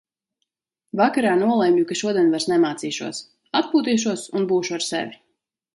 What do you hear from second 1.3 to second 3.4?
nolemju, ka šodien vairs nemācīšos.